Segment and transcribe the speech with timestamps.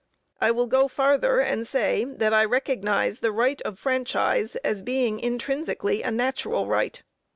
[0.39, 5.19] I will go farther and say, that I recognize the right of franchise as being
[5.19, 7.03] intrinsically a natural right.